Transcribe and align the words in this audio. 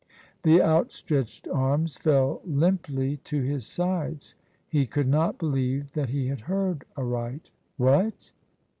The 0.41 0.63
outstretched 0.63 1.47
arms 1.49 1.95
fell 1.95 2.41
limply 2.43 3.17
to 3.25 3.43
his 3.43 3.67
sides. 3.67 4.33
He 4.67 4.87
could 4.87 5.07
not 5.07 5.37
believe 5.37 5.91
that 5.91 6.09
he 6.09 6.25
had 6.25 6.41
heard 6.49 6.85
aright 6.97 7.51
"What? 7.77 8.31